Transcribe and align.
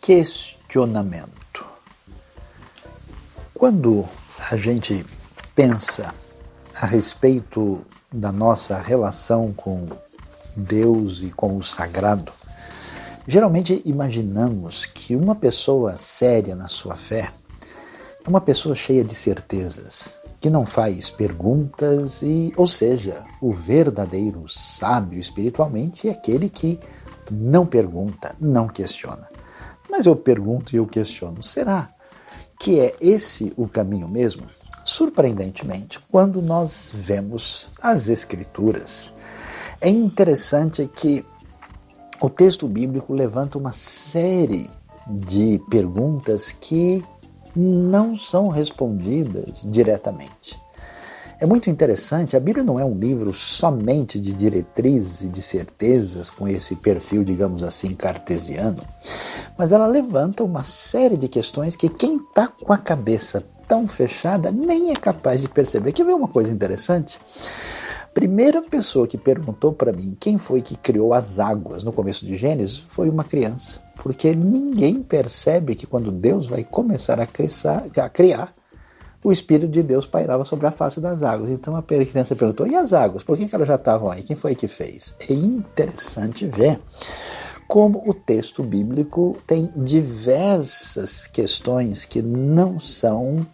questionamento. 0.00 1.64
Quando 3.54 4.08
a 4.50 4.56
gente 4.56 5.04
pensa 5.54 6.14
a 6.80 6.86
respeito 6.86 7.84
da 8.10 8.32
nossa 8.32 8.78
relação 8.78 9.52
com 9.52 9.88
Deus 10.56 11.20
e 11.20 11.30
com 11.30 11.56
o 11.56 11.62
sagrado, 11.62 12.32
geralmente 13.28 13.82
imaginamos 13.84 14.86
que 14.86 15.14
uma 15.14 15.34
pessoa 15.34 15.96
séria 15.98 16.56
na 16.56 16.66
sua 16.66 16.96
fé 16.96 17.30
é 18.24 18.28
uma 18.28 18.40
pessoa 18.40 18.74
cheia 18.74 19.04
de 19.04 19.14
certezas, 19.14 20.20
que 20.40 20.48
não 20.48 20.64
faz 20.64 21.10
perguntas 21.10 22.22
e, 22.22 22.52
ou 22.56 22.66
seja, 22.66 23.22
o 23.40 23.52
verdadeiro 23.52 24.48
sábio 24.48 25.20
espiritualmente 25.20 26.08
é 26.08 26.12
aquele 26.12 26.48
que 26.48 26.80
não 27.30 27.66
pergunta, 27.66 28.34
não 28.40 28.66
questiona. 28.66 29.28
Mas 29.90 30.06
eu 30.06 30.14
pergunto 30.14 30.74
e 30.74 30.78
eu 30.78 30.86
questiono: 30.86 31.42
será 31.42 31.88
que 32.58 32.78
é 32.78 32.94
esse 33.00 33.52
o 33.56 33.66
caminho 33.66 34.08
mesmo? 34.08 34.46
Surpreendentemente, 34.84 35.98
quando 36.10 36.40
nós 36.40 36.92
vemos 36.94 37.70
as 37.80 38.08
Escrituras, 38.08 39.12
é 39.80 39.88
interessante 39.88 40.88
que 40.94 41.24
o 42.20 42.28
texto 42.28 42.68
bíblico 42.68 43.12
levanta 43.14 43.58
uma 43.58 43.72
série 43.72 44.68
de 45.06 45.60
perguntas 45.70 46.52
que 46.52 47.02
não 47.56 48.16
são 48.16 48.48
respondidas 48.48 49.66
diretamente. 49.70 50.60
É 51.40 51.46
muito 51.46 51.70
interessante, 51.70 52.36
a 52.36 52.40
Bíblia 52.40 52.62
não 52.62 52.78
é 52.78 52.84
um 52.84 52.98
livro 52.98 53.32
somente 53.32 54.20
de 54.20 54.34
diretrizes 54.34 55.22
e 55.22 55.28
de 55.30 55.40
certezas 55.40 56.28
com 56.30 56.46
esse 56.46 56.76
perfil, 56.76 57.24
digamos 57.24 57.62
assim, 57.62 57.94
cartesiano, 57.94 58.84
mas 59.60 59.72
ela 59.72 59.86
levanta 59.86 60.42
uma 60.42 60.62
série 60.62 61.18
de 61.18 61.28
questões 61.28 61.76
que 61.76 61.90
quem 61.90 62.16
está 62.16 62.48
com 62.48 62.72
a 62.72 62.78
cabeça 62.78 63.44
tão 63.68 63.86
fechada 63.86 64.50
nem 64.50 64.90
é 64.90 64.94
capaz 64.94 65.42
de 65.42 65.50
perceber. 65.50 65.92
Quer 65.92 66.06
ver 66.06 66.14
uma 66.14 66.28
coisa 66.28 66.50
interessante? 66.50 67.20
Primeira 68.14 68.62
pessoa 68.62 69.06
que 69.06 69.18
perguntou 69.18 69.74
para 69.74 69.92
mim 69.92 70.16
quem 70.18 70.38
foi 70.38 70.62
que 70.62 70.78
criou 70.78 71.12
as 71.12 71.38
águas 71.38 71.84
no 71.84 71.92
começo 71.92 72.24
de 72.24 72.38
Gênesis 72.38 72.78
foi 72.78 73.10
uma 73.10 73.22
criança 73.22 73.82
porque 74.02 74.34
ninguém 74.34 75.02
percebe 75.02 75.74
que 75.74 75.86
quando 75.86 76.10
Deus 76.10 76.46
vai 76.46 76.64
começar 76.64 77.20
a, 77.20 77.26
crescer, 77.26 77.82
a 77.98 78.08
criar, 78.08 78.54
o 79.22 79.30
Espírito 79.30 79.70
de 79.70 79.82
Deus 79.82 80.06
pairava 80.06 80.46
sobre 80.46 80.68
a 80.68 80.70
face 80.70 81.02
das 81.02 81.22
águas. 81.22 81.50
Então 81.50 81.76
a 81.76 81.82
criança 81.82 82.34
perguntou: 82.34 82.66
e 82.66 82.74
as 82.74 82.94
águas? 82.94 83.22
Por 83.22 83.36
que, 83.36 83.46
que 83.46 83.54
elas 83.54 83.68
já 83.68 83.74
estavam 83.74 84.10
aí? 84.10 84.22
Quem 84.22 84.36
foi 84.36 84.54
que 84.54 84.66
fez? 84.66 85.14
É 85.28 85.34
interessante 85.34 86.46
ver 86.46 86.80
como 87.70 88.02
o 88.04 88.12
texto 88.12 88.64
bíblico 88.64 89.36
tem 89.46 89.72
diversas 89.76 91.28
questões 91.28 92.04
que 92.04 92.20
não 92.20 92.80
são 92.80 93.46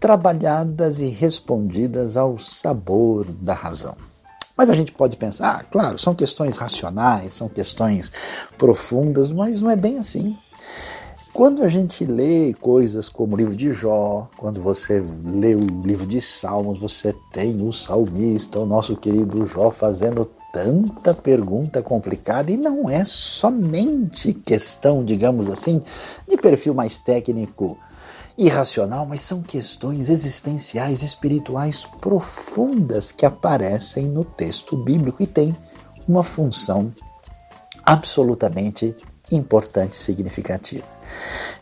trabalhadas 0.00 1.00
e 1.00 1.08
respondidas 1.08 2.16
ao 2.16 2.38
sabor 2.38 3.30
da 3.30 3.52
razão. 3.52 3.94
Mas 4.56 4.70
a 4.70 4.74
gente 4.74 4.92
pode 4.92 5.18
pensar, 5.18 5.56
ah, 5.56 5.64
claro, 5.64 5.98
são 5.98 6.14
questões 6.14 6.56
racionais, 6.56 7.34
são 7.34 7.46
questões 7.46 8.10
profundas, 8.56 9.30
mas 9.30 9.60
não 9.60 9.70
é 9.70 9.76
bem 9.76 9.98
assim. 9.98 10.34
Quando 11.34 11.62
a 11.62 11.68
gente 11.68 12.06
lê 12.06 12.54
coisas 12.54 13.10
como 13.10 13.34
o 13.34 13.38
livro 13.38 13.54
de 13.54 13.70
Jó, 13.70 14.30
quando 14.38 14.62
você 14.62 15.04
lê 15.26 15.54
o 15.54 15.66
livro 15.84 16.06
de 16.06 16.22
Salmos, 16.22 16.80
você 16.80 17.14
tem 17.30 17.66
o 17.66 17.70
salmista, 17.70 18.58
o 18.58 18.66
nosso 18.66 18.96
querido 18.96 19.44
Jó, 19.44 19.70
fazendo 19.70 20.30
tanta 20.52 21.14
pergunta 21.14 21.82
complicada 21.82 22.52
e 22.52 22.56
não 22.56 22.88
é 22.88 23.04
somente 23.04 24.34
questão, 24.34 25.04
digamos 25.04 25.48
assim, 25.48 25.82
de 26.28 26.36
perfil 26.36 26.74
mais 26.74 26.98
técnico 26.98 27.78
irracional, 28.36 29.06
mas 29.06 29.22
são 29.22 29.42
questões 29.42 30.08
existenciais, 30.08 31.02
espirituais 31.02 31.86
profundas 32.00 33.10
que 33.12 33.24
aparecem 33.24 34.06
no 34.06 34.24
texto 34.24 34.76
bíblico 34.76 35.22
e 35.22 35.26
têm 35.26 35.56
uma 36.08 36.22
função 36.22 36.92
absolutamente 37.84 38.94
importante 39.32 39.92
e 39.94 39.96
significativa. 39.96 40.84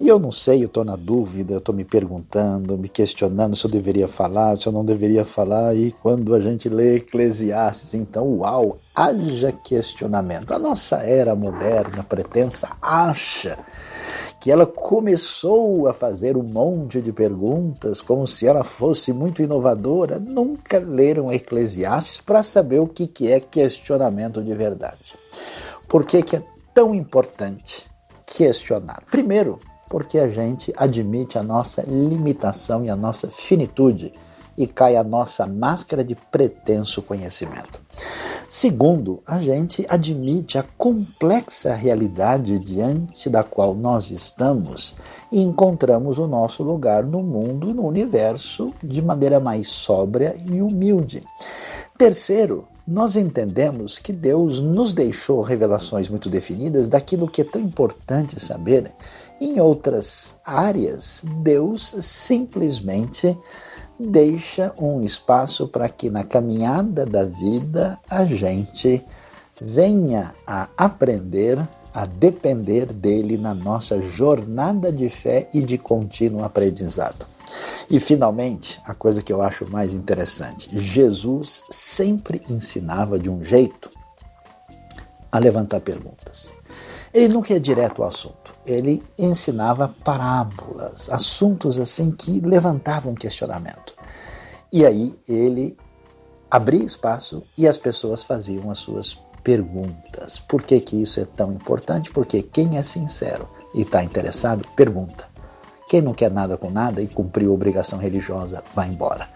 E 0.00 0.08
eu 0.08 0.18
não 0.18 0.32
sei, 0.32 0.62
eu 0.62 0.66
estou 0.66 0.84
na 0.84 0.96
dúvida, 0.96 1.54
eu 1.54 1.58
estou 1.58 1.74
me 1.74 1.84
perguntando, 1.84 2.76
me 2.76 2.88
questionando 2.88 3.54
se 3.54 3.64
eu 3.64 3.70
deveria 3.70 4.08
falar, 4.08 4.56
se 4.56 4.66
eu 4.66 4.72
não 4.72 4.84
deveria 4.84 5.24
falar. 5.24 5.74
E 5.74 5.92
quando 5.92 6.34
a 6.34 6.40
gente 6.40 6.68
lê 6.68 6.96
Eclesiastes, 6.96 7.94
então, 7.94 8.38
uau, 8.38 8.78
haja 8.94 9.52
questionamento. 9.52 10.52
A 10.52 10.58
nossa 10.58 10.96
era 10.96 11.34
moderna 11.34 12.02
pretensa 12.02 12.76
acha 12.82 13.58
que 14.40 14.50
ela 14.50 14.66
começou 14.66 15.88
a 15.88 15.92
fazer 15.94 16.36
um 16.36 16.42
monte 16.42 17.00
de 17.00 17.12
perguntas, 17.12 18.02
como 18.02 18.26
se 18.26 18.46
ela 18.46 18.62
fosse 18.62 19.10
muito 19.10 19.40
inovadora, 19.40 20.18
nunca 20.18 20.78
leram 20.78 21.32
Eclesiastes 21.32 22.20
para 22.20 22.42
saber 22.42 22.78
o 22.78 22.86
que, 22.86 23.32
é 23.32 23.40
questionamento 23.40 24.42
de 24.42 24.54
verdade. 24.54 25.14
Por 25.88 26.04
que, 26.04 26.22
que 26.22 26.36
é 26.36 26.44
tão 26.74 26.94
importante 26.94 27.88
questionar? 28.26 29.02
Primeiro, 29.10 29.60
porque 29.88 30.18
a 30.18 30.28
gente 30.28 30.72
admite 30.76 31.38
a 31.38 31.42
nossa 31.42 31.82
limitação 31.82 32.84
e 32.84 32.90
a 32.90 32.96
nossa 32.96 33.28
finitude 33.28 34.12
e 34.56 34.66
cai 34.66 34.96
a 34.96 35.04
nossa 35.04 35.46
máscara 35.46 36.04
de 36.04 36.14
pretenso 36.14 37.02
conhecimento. 37.02 37.80
Segundo, 38.48 39.22
a 39.26 39.40
gente 39.40 39.84
admite 39.88 40.58
a 40.58 40.64
complexa 40.76 41.74
realidade 41.74 42.58
diante 42.58 43.28
da 43.28 43.42
qual 43.42 43.74
nós 43.74 44.10
estamos 44.10 44.96
e 45.32 45.40
encontramos 45.40 46.18
o 46.18 46.26
nosso 46.26 46.62
lugar 46.62 47.04
no 47.04 47.22
mundo 47.22 47.74
no 47.74 47.86
universo 47.86 48.72
de 48.82 49.02
maneira 49.02 49.40
mais 49.40 49.68
sóbria 49.68 50.36
e 50.46 50.60
humilde. 50.60 51.22
Terceiro, 51.98 52.68
nós 52.86 53.16
entendemos 53.16 53.98
que 53.98 54.12
Deus 54.12 54.60
nos 54.60 54.92
deixou 54.92 55.40
revelações 55.40 56.08
muito 56.08 56.28
definidas 56.28 56.86
daquilo 56.86 57.28
que 57.28 57.40
é 57.40 57.44
tão 57.44 57.60
importante 57.60 58.38
saber. 58.38 58.92
Em 59.40 59.58
outras 59.58 60.36
áreas, 60.44 61.24
Deus 61.42 61.96
simplesmente 62.00 63.36
deixa 63.98 64.72
um 64.78 65.02
espaço 65.02 65.66
para 65.66 65.88
que 65.88 66.10
na 66.10 66.24
caminhada 66.24 67.06
da 67.06 67.24
vida 67.24 67.98
a 68.08 68.24
gente 68.24 69.02
venha 69.60 70.34
a 70.46 70.68
aprender 70.76 71.58
a 71.94 72.04
depender 72.06 72.86
dele 72.92 73.38
na 73.38 73.54
nossa 73.54 74.00
jornada 74.02 74.92
de 74.92 75.08
fé 75.08 75.48
e 75.54 75.62
de 75.62 75.78
contínuo 75.78 76.42
aprendizado. 76.42 77.24
E 77.88 78.00
finalmente, 78.00 78.80
a 78.84 78.94
coisa 78.94 79.22
que 79.22 79.32
eu 79.32 79.40
acho 79.40 79.70
mais 79.70 79.92
interessante: 79.92 80.68
Jesus 80.78 81.62
sempre 81.70 82.42
ensinava 82.50 83.18
de 83.18 83.30
um 83.30 83.44
jeito 83.44 83.90
a 85.30 85.38
levantar 85.38 85.80
perguntas. 85.80 86.52
Ele 87.12 87.32
nunca 87.32 87.52
ia 87.52 87.60
direto 87.60 88.02
ao 88.02 88.08
assunto. 88.08 88.52
Ele 88.66 89.00
ensinava 89.16 89.94
parábolas, 90.02 91.08
assuntos 91.10 91.78
assim 91.78 92.10
que 92.10 92.40
levantavam 92.40 93.14
questionamento. 93.14 93.94
E 94.72 94.84
aí 94.84 95.16
ele 95.28 95.76
abria 96.50 96.82
espaço 96.82 97.44
e 97.56 97.68
as 97.68 97.78
pessoas 97.78 98.24
faziam 98.24 98.70
as 98.70 98.78
suas 98.78 99.16
perguntas. 99.44 100.40
Por 100.40 100.62
que, 100.62 100.80
que 100.80 101.00
isso 101.00 101.20
é 101.20 101.24
tão 101.24 101.52
importante? 101.52 102.10
Porque 102.10 102.42
quem 102.42 102.78
é 102.78 102.82
sincero 102.82 103.46
e 103.74 103.82
está 103.82 104.02
interessado, 104.02 104.66
pergunta. 104.74 105.26
Quem 105.88 106.00
não 106.00 106.14
quer 106.14 106.30
nada 106.30 106.56
com 106.56 106.70
nada 106.70 107.02
e 107.02 107.06
cumpriu 107.06 107.52
obrigação 107.52 107.98
religiosa, 107.98 108.64
vai 108.74 108.88
embora. 108.88 109.28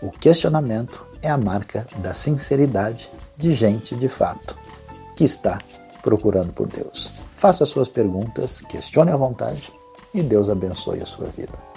O 0.00 0.10
questionamento 0.10 1.04
é 1.20 1.28
a 1.28 1.36
marca 1.36 1.86
da 1.96 2.14
sinceridade 2.14 3.10
de 3.36 3.52
gente 3.52 3.96
de 3.96 4.08
fato 4.08 4.56
que 5.16 5.24
está 5.24 5.58
procurando 6.02 6.52
por 6.52 6.68
Deus. 6.68 7.12
Faça 7.28 7.66
suas 7.66 7.88
perguntas, 7.88 8.60
questione 8.60 9.10
à 9.10 9.16
vontade 9.16 9.72
e 10.14 10.22
Deus 10.22 10.48
abençoe 10.48 11.00
a 11.00 11.06
sua 11.06 11.28
vida. 11.28 11.71